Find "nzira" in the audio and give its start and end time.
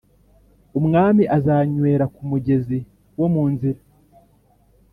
3.51-3.79